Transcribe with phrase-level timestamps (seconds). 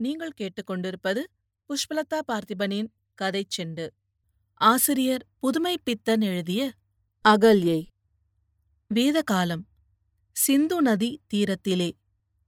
[0.00, 1.22] நீங்கள் கேட்டுக்கொண்டிருப்பது
[1.70, 3.86] புஷ்பலதா பார்த்திபனின் கதைச் செண்டு.
[4.60, 6.60] ஆசிரியர் புதுமை பித்தன் எழுதிய
[7.24, 7.80] அகல்யை
[8.90, 9.64] வேதகாலம்.
[10.36, 11.90] சிந்து நதி தீரத்திலே.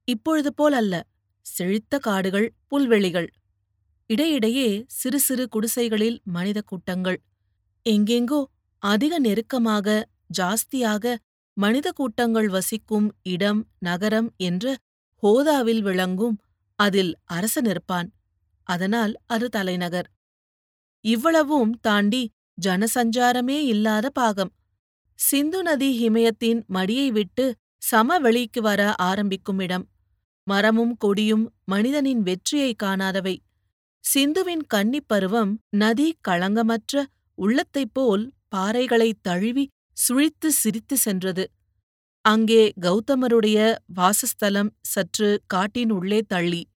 [0.07, 0.93] இப்பொழுது போல் அல்ல
[1.45, 3.29] செழித்த காடுகள் புல்வெளிகள்.
[4.09, 7.19] இடையிடையே சிறு சிறு குடிசைகளில் மனித கூட்டங்கள்.
[7.85, 8.41] எங்கெங்கோ
[8.83, 9.87] அதிக நெருக்கமாக
[10.37, 11.15] ஜாஸ்தியாக
[11.57, 14.65] மனித கூட்டங்கள் வசிக்கும் இடம் நகரம் என்ற
[15.23, 16.37] ஹோதாவில் விளங்கும்
[16.81, 18.11] அதில் அரசன் இருப்பான்
[18.63, 20.11] அதனால் அது தலைநகர்.
[21.01, 22.31] இவ்வளவும் தாண்டி
[22.67, 24.53] ஜனசஞ்சாரமே இல்லாத பாகம்.
[25.15, 27.55] சிந்து நதி ஹிமயத்தின் மடியை விட்டு
[27.91, 29.87] சமவெளிக்கு வர ஆரம்பிக்கும் இடம்.
[30.43, 33.37] மரமும் கொடியும் மனிதனின் வெற்றியை காணாதவை.
[34.13, 37.05] சிந்துவின் கன்னிப் பருவம் நதி களங்கமற்ற
[37.35, 41.51] உள்ளத்தைப் போல் பாறைகளைத் தழுவி சுழித்து சிரித்து சென்றது.
[42.21, 46.70] அங்கே கௌதமருடைய வாசஸ்தலம் சற்று காட்டின் உள்ளே தள்ளி.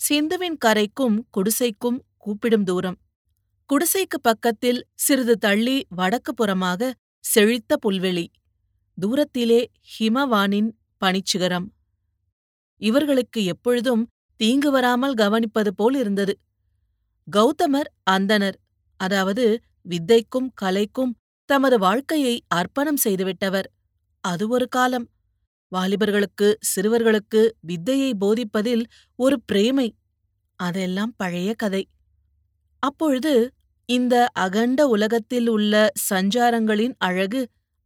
[0.00, 2.98] சிந்துவின் கரைக்கும் குடிசைக்கும் கூப்பிடும் தூரம்.
[3.70, 6.90] குடிசைக்கு பக்கத்தில் சிறிது தள்ளி வடக்கு புறமாக
[7.24, 8.26] செழித்த புல்வெளி.
[8.98, 9.60] தூரத்திலே
[9.92, 10.70] ஹிமவானின்
[11.02, 11.66] பனிச்சிகரம்.
[12.82, 14.02] இவர்களுக்கு எப்பொழுதும்
[14.36, 16.34] தீங்கு வராமல் கவனிப்பது போல் இருந்தது.
[17.28, 18.58] கௌதமர் அந்தனர்
[19.00, 19.44] அதாவது
[19.88, 21.12] வித்தைக்கும் கலைக்கும்
[21.44, 23.68] தமது வாழ்க்கையை அர்ப்பணம் செய்துவிட்டவர்.
[24.24, 25.06] அது ஒரு காலம்.
[25.74, 28.84] வாலிபர்களுக்கு சிறுவர்களுக்கு வித்தையை போதிப்பதில்
[29.18, 29.88] ஒரு பிரேமை.
[30.56, 31.82] அதெல்லாம் பழைய கதை.
[32.82, 33.32] அப்பொழுது
[33.88, 35.74] இந்த அகண்ட உலகத்தில் உள்ள
[36.10, 37.40] சஞ்சாரங்களின் அழகு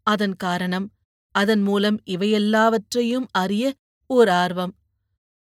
[0.07, 0.87] அதன் காரணம்
[1.35, 3.73] அதன் மூலம் இவையெல்லாவற்றையும் அறிய
[4.11, 4.75] ஓர் ஆர்வம்.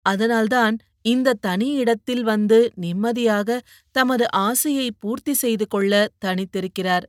[0.05, 3.59] அதனால்தான் இந்த தனி இடத்தில் வந்து நிம்மதியாக
[3.91, 7.05] தமது ஆசையை பூர்த்தி செய்து கொள்ள தனித்திருக்கிறார்.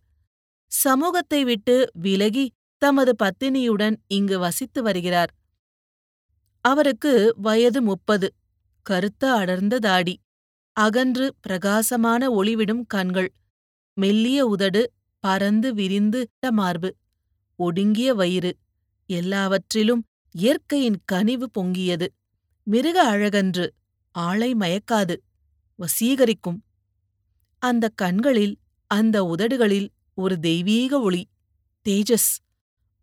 [0.73, 2.47] சமூகத்தை விட்டு விலகி
[2.83, 5.33] தமது பத்தினியுடன் இங்கு வசித்து வருகிறார்.
[6.65, 8.35] அவருக்கு வயது முப்பது.
[8.83, 10.15] கருத்த அடர்ந்த தாடி.
[10.77, 13.33] அகன்று பிரகாசமான ஒளிவிடும் கண்கள்.
[13.97, 14.83] மெல்லிய உதடு.
[15.25, 16.21] பரந்து விரிந்து
[16.51, 16.97] மார்பு.
[17.57, 18.53] ஒடுங்கிய வயிறு.
[19.11, 20.03] எல்லாவற்றிலும்
[20.35, 22.07] இயற்கையின் கனிவு பொங்கியது.
[22.67, 23.67] மிருக அழகன்று.
[24.15, 25.17] ஆளை மயக்காது.
[25.79, 26.61] வசீகரிக்கும்.
[27.63, 28.55] அந்த கண்களில்
[28.91, 31.23] அந்த உதடுகளில் ஒரு தெய்வீக ஒளி.
[31.87, 32.31] தேஜஸ்.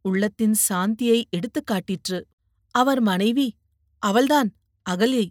[0.07, 2.23] உள்ளத்தின் சாந்தியை எடுத்துக் காட்டிற்று.
[2.71, 3.55] அவர் மனைவி
[3.99, 4.53] அவள்தான்
[4.89, 5.29] அகல்யை.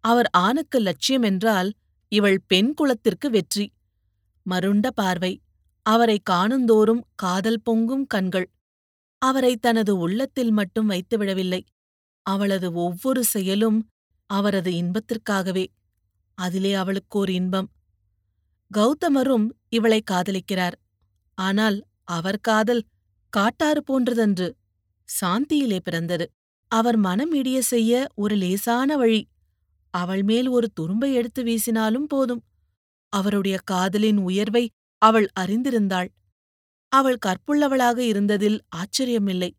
[0.00, 1.72] அவர் ஆணுக்கு லட்சியம் என்றால்
[2.08, 3.72] இவள் பெண் குலத்திற்கு வெற்றி.
[4.50, 5.40] மருண்ட பார்வை
[5.82, 8.50] அவரை காணுந்தோறும் காதல் பொங்கும் கண்கள்.
[9.18, 11.60] அவரை தனது உள்ளத்தில் மட்டும் வைத்துவிடவில்லை
[12.22, 13.88] அவளது ஒவ்வொரு செயலும்
[14.26, 15.66] அவரது இன்பத்திற்காகவே.
[16.34, 17.70] அதிலே அவளுக்கோர் இன்பம்.
[18.76, 20.72] கௌதமரும் இவளை காதலிக்கிறார்.
[21.34, 22.84] ஆனால் அவர் காதல்
[23.36, 24.48] காட்டாறு போன்றதன்று.
[25.08, 26.30] சாந்தியிலே பிறந்தது.
[26.70, 29.28] அவர் மனம் இடிய செய்ய ஒரு லேசான வழி.
[29.90, 32.42] அவள் மேல் ஒரு துரும்பை எடுத்து வீசினாலும் போதும்.
[33.08, 34.70] அவருடைய காதலின் உயர்வை
[35.02, 36.08] அவள் அறிந்திருந்தாள்.
[36.92, 39.50] அவள் கற்புள்ளவளாக இருந்ததில் ஆச்சரியமில்லை.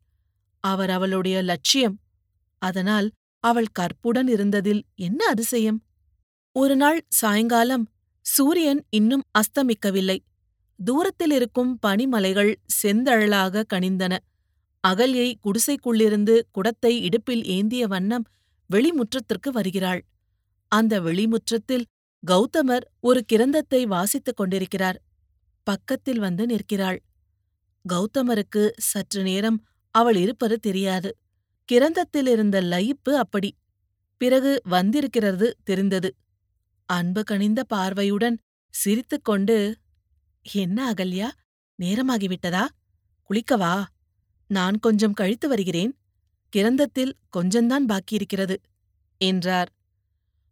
[0.59, 2.00] அவர் அவளுடைய லட்சியம்.
[2.62, 3.12] அதனால்
[3.44, 5.79] அவள் கற்புடன் இருந்ததில் என்ன அதிசயம்?
[6.51, 7.85] ஒரு நாள் சாயங்காலம்
[8.25, 10.19] சூரியன் இன்னும் அஸ்தமிக்கவில்லை.
[10.79, 14.13] தூரத்தில் இருக்கும் பனிமலைகள் செந்தழலாக கனிந்தன.
[14.84, 18.25] அகல்யை குடிசைக்குள்ளிருந்து குடத்தை இடுப்பில் ஏந்திய வண்ணம்
[18.69, 20.01] வெளிமுற்றத்திற்கு வருகிறாள்.
[20.72, 21.85] அந்த வெளிமுற்றத்தில்
[22.23, 25.00] கௌதமர் ஒரு கிரந்தத்தை வாசித்துக் கொண்டிருக்கிறார்.
[25.67, 27.00] பக்கத்தில் வந்து நிற்கிறாள்.
[27.85, 29.59] கௌதமருக்கு சற்று நேரம்
[29.95, 31.09] அவள் இருப்பது தெரியாது.
[31.69, 33.50] கிரந்தத்தில் இருந்த லயிப்பு அப்படி.
[34.22, 36.09] பிறகு வந்திருக்கிறது தெரிந்தது.
[36.89, 38.38] அன்பு கனிந்த பார்வையுடன்
[38.73, 39.57] சிரித்துக்கொண்டு
[40.46, 41.30] என்ன அகல்யா
[41.80, 42.64] நேரமாகிவிட்டதா
[43.30, 43.86] குளிக்கவா?
[44.48, 45.94] நான் கொஞ்சம் கழித்து வருகிறேன்.
[46.54, 48.56] கிரந்தத்தில் கொஞ்சந்தான் பாக்கியிருக்கிறது
[49.18, 49.70] என்றார்.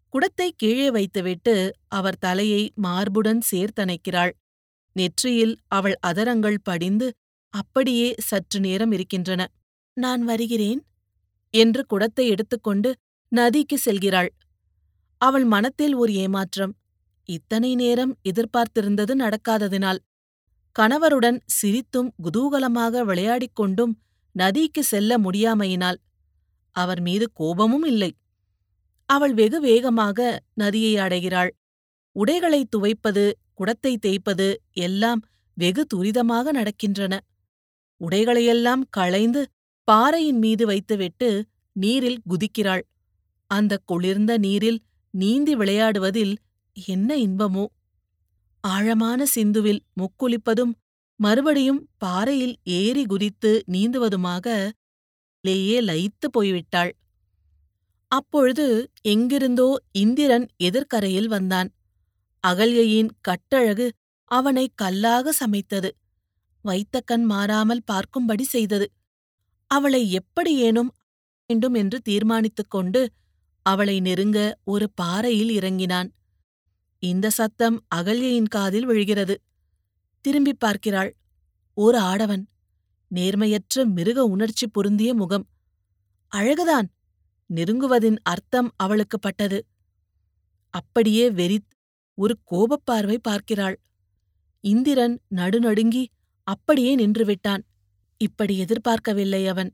[0.10, 1.56] குடத்தை கீழே வைத்துவிட்டு
[1.88, 4.34] அவர் தலையை மார்புடன் சேர்த்தணைக்கிறாள்.
[4.96, 7.08] நெற்றியில் அவள் அதரங்கள் படிந்து
[7.54, 9.42] அப்படியே சற்று நேரம் இருக்கின்றன.
[9.98, 10.82] நான் வருகிறேன்
[11.54, 12.90] என்று குடத்தை எடுத்துக்கொண்டு
[13.32, 14.30] நதிக்கு செல்கிறாள்.
[15.18, 16.74] அவள் மனத்தில் ஒரு ஏமாற்றம்.
[17.30, 20.00] இத்தனை நேரம் எதிர்பார்த்திருந்தது நடக்காததினால்.
[20.76, 23.94] கணவருடன் சிரித்தும் குதூகலமாக விளையாடிக் கொண்டும்
[24.32, 26.00] நதிக்கு செல்ல முடியாமையினால்
[26.76, 28.12] அவர் மீது கோபமும் இல்லை.
[29.06, 30.20] அவள் வெகு வேகமாக
[30.54, 31.52] நதியை அடைகிறாள்.
[32.12, 35.22] உடைகளை துவைப்பது குடத்தை தேய்ப்பது எல்லாம்
[35.58, 37.14] வெகு துரிதமாக நடக்கின்றன.
[38.02, 39.42] உடைகளையெல்லாம் களைந்து
[39.84, 41.46] பாறையின் மீது வைத்துவிட்டு
[41.76, 42.82] நீரில் குதிக்கிறாள்.
[43.48, 44.80] அந்த குளிர்ந்த நீரில்
[45.14, 46.34] நீந்தி விளையாடுவதில்
[46.78, 47.66] என்ன இன்பமோ?
[48.64, 50.74] ஆழமான சிந்துவில் முக்குளிப்பதும்
[51.20, 54.46] மறுபடியும் பாறையில் ஏறி குதித்து நீந்துவதுமாக
[55.44, 56.92] லேயே லயித்து போய்விட்டாள்.
[58.12, 58.66] அப்பொழுது
[59.02, 61.70] எங்கிருந்தோ இந்திரன் எதிர்க்கரையில் வந்தான்.
[62.44, 63.88] அகல்யையின் கட்டழகு
[64.32, 65.90] அவனை கல்லாக சமைத்தது.
[66.66, 68.88] வைத்த கண் மாறாமல் பார்க்கும்படி செய்தது.
[69.72, 70.92] அவளை எப்படியேனும்
[71.50, 73.02] வேண்டும் என்று தீர்மானித்துக் கொண்டு
[73.66, 76.10] அவளை நெருங்க ஒரு பாறையில் இறங்கினான்.
[77.04, 79.42] இந்த சத்தம் அகல்யையின் காதில் விழுகிறது.
[80.22, 81.16] திரும்பிப் பார்க்கிறாள்.
[81.74, 82.48] ஓர் ஆடவன்.
[83.16, 85.48] நேர்மையற்ற மிருக உணர்ச்சி பொருந்திய முகம்.
[86.36, 86.88] அழகுதான்.
[87.54, 89.66] நெருங்குவதின் அர்த்தம் அவளுக்கு பட்டது.
[90.70, 91.72] அப்படியே வெறித்
[92.14, 93.80] ஒரு கோபப்பார்வை பார்க்கிறாள்.
[94.60, 96.06] இந்திரன் நடுநடுங்கி
[96.44, 97.64] அப்படியே நின்றுவிட்டான்.
[98.18, 99.74] இப்படி எதிர்பார்க்கவில்லை அவன்.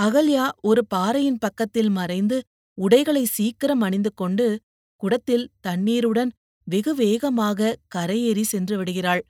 [0.00, 2.42] அகல்யா ஒரு பாறையின் பக்கத்தில் மறைந்து
[2.74, 4.60] உடைகளை சீக்கிரம் அணிந்து கொண்டு
[4.96, 6.30] குடத்தில் தண்ணீருடன்
[6.64, 9.26] வெகு வேகமாக கரையேறி சென்று விடுகிறாள்.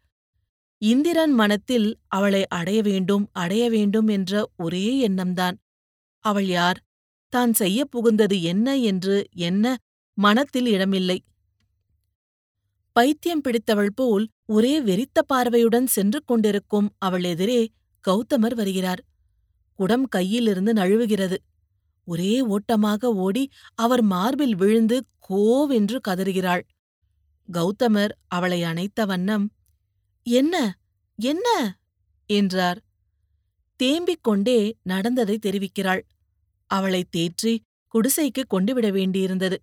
[0.78, 5.56] இந்திரன் மனத்தில் அவளை அடைய வேண்டும் அடைய வேண்டும் என்ற ஒரே எண்ணம்தான்.
[6.20, 6.80] அவள் யார்?
[7.28, 9.76] தான் செய்யப் புகுந்தது என்ன என்று என்ன
[10.14, 11.22] மனத்தில் இடமில்லை.
[12.92, 17.70] பைத்தியம் பிடித்தவள் போல் ஒரே வெறித்த பார்வையுடன் சென்று கொண்டிருக்கும் அவள் எதிரே
[18.08, 19.04] கௌதமர் வருகிறார்.
[19.74, 21.36] குடம் கையிலிருந்து நழுவுகிறது.
[22.06, 23.44] ஒரே ஓட்டமாக ஓடி
[23.74, 24.96] அவர் மார்பில் விழுந்து
[25.28, 26.64] கோவென்று கதறுகிறாள்.
[27.48, 29.46] கௌதமர் அவளை அணைத்த வண்ணம்
[30.26, 30.54] என்ன
[31.18, 31.46] என்ன?
[32.30, 32.78] என்றார்.
[33.80, 36.02] தேம்பிக் கொண்டே நடந்ததை தெரிவிக்கிறாள்.
[36.70, 37.52] அவளை தேற்றி
[37.94, 39.58] குடிசைக்கு கொண்டுவிட வேண்டியிருந்தது.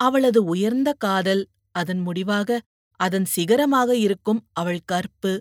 [0.00, 1.42] அவளது உயர்ந்த காதல்
[1.74, 2.60] அதன் முடிவாக
[3.00, 5.32] அதன் சிகரமாக இருக்கும் அவள் கற்பு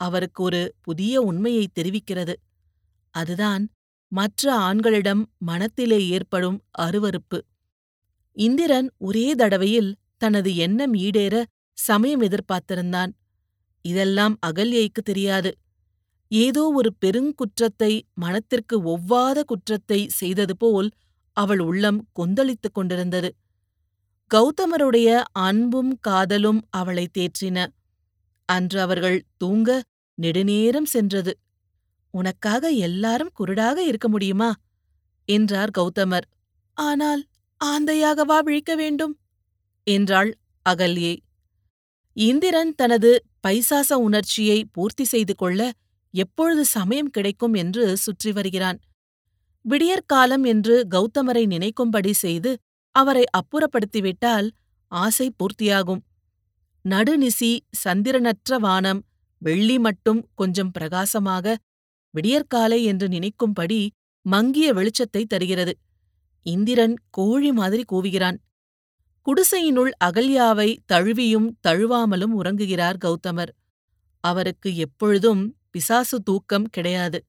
[0.00, 2.34] அவருக்கு ஒரு புதிய உண்மையை தெரிவிக்கிறது.
[3.14, 3.64] அதுதான்
[4.12, 7.38] மற்ற ஆண்களிடம் மனத்திலே ஏற்படும் அருவருப்பு.
[8.36, 11.34] இந்திரன் ஒரே தடவையில் தனது எண்ணம் ஈடேற
[11.78, 13.12] சமயம் எதிர்பார்த்திருந்தான்.
[13.84, 15.50] இதெல்லாம் அகல்யைக்கு தெரியாது.
[16.30, 20.88] ஏதோ ஒரு பெருங்குற்றத்தை மனத்திற்கு ஒவ்வாத குற்றத்தை செய்தது போல்
[21.36, 23.30] அவள் உள்ளம் கொந்தளித்துக் கொண்டிருந்தது.
[24.30, 27.58] கௌதமருடைய அன்பும் காதலும் அவளை தேற்றின.
[28.48, 29.82] அன்று அவர்கள் தூங்க
[30.18, 31.32] நெடுநேரம் சென்றது.
[32.14, 34.50] உனக்காக எல்லாரும் குருடாக இருக்க முடியுமா?
[35.28, 36.26] என்றார் கௌதமர்.
[36.76, 37.22] ஆனால்
[37.64, 39.14] ஆந்தையாகவா விழிக்க வேண்டும்?
[39.86, 40.30] என்றாள்
[40.66, 41.14] அகல்யே.
[42.16, 43.10] இந்திரன் தனது
[43.48, 45.60] பைசாச உணர்ச்சியை பூர்த்தி செய்து கொள்ள
[46.14, 48.78] எப்பொழுது சமயம் கிடைக்கும் என்று சுற்றி வருகிறான்.
[49.64, 52.50] விடியற்காலம் என்று கௌதமரை நினைக்கும்படி செய்து
[52.94, 54.46] அவரை அப்புறப்படுத்திவிட்டால்
[54.92, 56.02] ஆசை பூர்த்தியாகும்.
[56.84, 57.50] நடுநிசி
[57.84, 59.00] சந்திரனற்ற வானம்
[59.42, 61.56] வெள்ளி மட்டும் கொஞ்சம் பிரகாசமாக
[62.10, 63.88] விடியற்காலை என்று நினைக்கும்படி
[64.22, 65.78] மங்கிய வெளிச்சத்தை தருகிறது.
[66.42, 68.36] இந்திரன் கோழி மாதிரி கூவுகிறான்.
[69.26, 73.48] குடிசையினுள் அகல்யாவை தழுவியும் தழுவாமலும் உறங்குகிறார் கௌதமர்.
[74.20, 77.24] அவருக்கு எப்பொழுதும் பிசாசு தூக்கம் கிடையாது.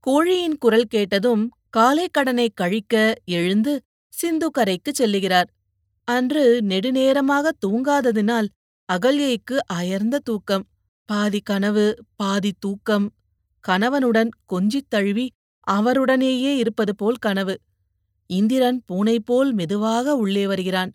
[0.00, 3.82] கோழியின் குரல் கேட்டதும் காலை கடனை கழிக்க எழுந்து
[4.22, 5.48] சிந்துக்கரைக்குச் செல்லுகிறார்.
[6.04, 8.48] அன்று நெடுநேரமாக தூங்காததினால்
[8.92, 10.68] அகல்யைக்கு அயர்ந்த தூக்கம்.
[11.04, 13.12] பாதி கனவு பாதி தூக்கம்.
[13.60, 15.32] கணவனுடன் கொஞ்சித் தழுவி
[15.70, 17.60] அவருடனேயே இருப்பது போல் கனவு.
[18.26, 20.92] இந்திரன் பூனை போல் மெதுவாக உள்ளே வருகிறான்.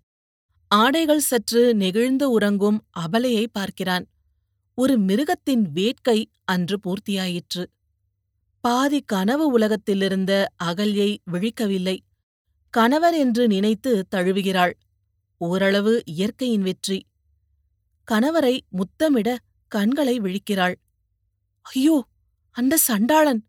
[0.68, 4.08] ஆடைகள் சற்று நெகிழ்ந்து உறங்கும் அபலையை பார்க்கிறான்.
[4.76, 7.66] ஒரு மிருகத்தின் வேட்கை அன்று பூர்த்தியாயிற்று.
[8.62, 11.98] பாதி கனவு உலகத்திலிருந்த அகல்யை விழிக்கவில்லை.
[12.70, 14.74] கணவர் என்று நினைத்து தழுவுகிறாள்.
[15.38, 17.06] ஓரளவு இயற்கையின் வெற்றி.
[18.12, 20.76] கணவரை முத்தமிட கண்களை விழிக்கிறாள்.
[21.62, 22.06] ஐயோ!
[22.56, 23.42] அந்த சண்டாளன்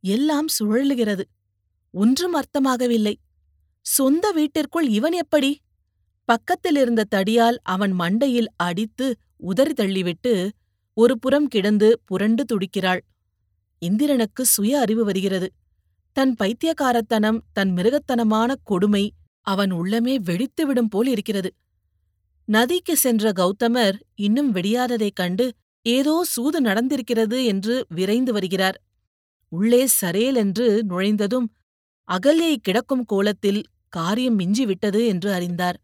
[0.00, 1.22] எல்லாம் சுழலுகிறது.
[1.90, 3.14] ஒன்றும் அர்த்தமாகவில்லை.
[3.80, 5.60] சொந்த வீட்டிற்குள் இவன் எப்படி?
[6.24, 10.50] பக்கத்தில் இருந்த தடியால் அவன் மண்டையில் அடித்து உதறி தள்ளிவிட்டு
[10.94, 13.00] ஒரு புறம் கிடந்து புரண்டு துடிக்கிறாள்.
[13.78, 15.52] இந்திரனுக்கு சுய அறிவு வருகிறது.
[16.12, 21.54] தன் பைத்தியக்காரத்தனம் தன் மிருகத்தனமான கொடுமை அவன் உள்ளமே வெடித்துவிடும் போல் இருக்கிறது.
[22.44, 25.52] நதிக்கு சென்ற கௌதமர் இன்னும் வெடியாததைக் கண்டு
[25.86, 28.82] ஏதோ சூது நடந்திருக்கிறது என்று விரைந்து வருகிறார்.
[29.48, 31.54] உள்ளே சரேல் என்று நுழைந்ததும்
[32.08, 35.80] அகல்யை கிடக்கும் கோலத்தில் காரியம் மிஞ்சிவிட்டது என்று அறிந்தார்.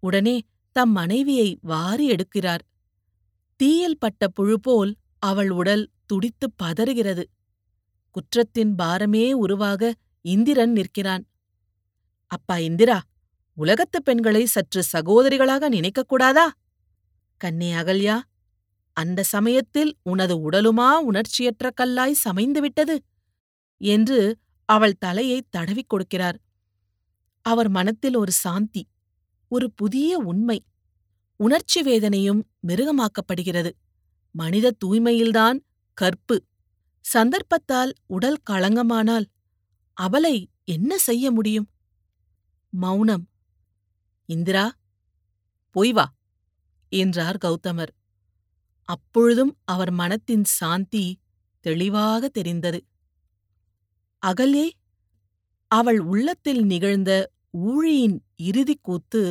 [0.00, 2.62] உடனே தம் மனைவியை வாரி எடுக்கிறார்.
[3.56, 7.24] தீயில் பட்ட புழு போல் அவள் உடல் துடித்துப் பதறுகிறது.
[8.10, 11.24] குற்றத்தின் பாரமே உருவாக இந்திரன் நிற்கிறான்.
[12.26, 13.02] அப்பா இந்திரா
[13.56, 16.46] உலகத்துப் பெண்களை சற்று சகோதரிகளாக நினைக்கக்கூடாதா
[17.36, 18.20] கண்ணே அகல்யா
[18.96, 22.96] அந்த சமயத்தில் உனது உடலுமா உணர்ச்சியற்ற கல்லாய் சமைந்துவிட்டது
[23.80, 26.38] என்று அவள் தலையைத் தடவிக் கொடுக்கிறார்.
[27.42, 28.86] அவர் மனத்தில் ஒரு சாந்தி
[29.48, 30.64] ஒரு புதிய உண்மை
[31.36, 33.70] உணர்ச்சி வேதனையும் மிருகமாக்கப்படுகிறது.
[34.30, 35.58] மனித தூய்மையில்தான்
[35.94, 36.44] கற்பு.
[37.00, 39.26] சந்தர்ப்பத்தால் உடல் களங்கமானால்
[39.96, 41.68] அவளை என்ன செய்ய முடியும்?
[42.72, 43.28] மௌனம்.
[44.28, 44.72] இந்திரா
[45.70, 46.06] போய் வா
[46.88, 47.92] என்றார் கௌதமர்.
[48.88, 51.18] அப்பொழுதும் அவர் மனத்தின் சாந்தி
[51.60, 52.84] தெளிவாக தெரிந்தது.
[54.22, 54.66] அகல்யே
[55.70, 57.10] அவள் உள்ளத்தில் நிகழ்ந்த
[57.50, 59.22] ஊழியின் இறுதிக் கூத்து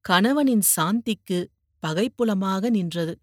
[0.00, 1.38] கணவனின் சாந்திக்கு
[1.82, 3.14] பகைப்புலமாக நின்றது.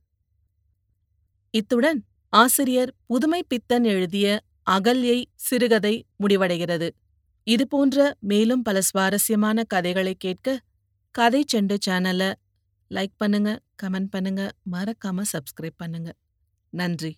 [1.54, 2.00] இத்துடன்
[2.34, 4.28] ஆசிரியர் புதுமை பித்தன் எழுதிய
[4.72, 6.90] அகல்யை சிறுகதை முடிவடைகிறது.
[7.48, 10.62] இதுபோன்ற மேலும் பல சுவாரஸ்யமான கதைகளை கேட்க
[11.16, 12.34] கதை செண்டு சேனலை
[12.92, 16.12] லைக் பண்ணுங்க கமெண்ட் பண்ணுங்க மறக்காம சப்ஸ்கிரைப் பண்ணுங்க.
[16.74, 17.14] நன்றி.